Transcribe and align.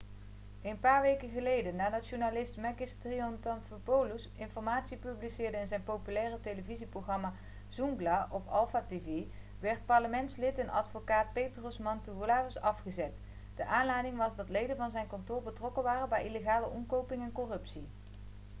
een 0.61 0.79
paar 0.79 1.01
weken 1.01 1.29
geleden 1.29 1.75
nadat 1.75 2.07
journalist 2.07 2.57
makis 2.57 2.95
triantafylopoulos 3.01 4.29
informatie 4.35 4.97
publiceerde 4.97 5.57
in 5.57 5.67
zijn 5.67 5.83
populaire 5.83 6.39
televisieprogramma 6.41 7.33
zoungla' 7.69 8.27
op 8.31 8.47
alpha 8.47 8.85
tv 8.87 9.23
werd 9.59 9.85
parlementslid 9.85 10.57
en 10.57 10.69
advocaat 10.69 11.33
petros 11.33 11.77
mantouvalos 11.77 12.59
afgezet 12.59 13.13
de 13.55 13.65
aanleiding 13.65 14.17
was 14.17 14.35
dat 14.35 14.49
leden 14.49 14.75
van 14.77 14.91
zijn 14.91 15.07
kantoor 15.07 15.41
betrokken 15.43 15.83
waren 15.83 16.09
bij 16.09 16.25
illegale 16.25 16.67
omkoping 16.69 17.21
en 17.21 17.31
corruptie 17.31 17.87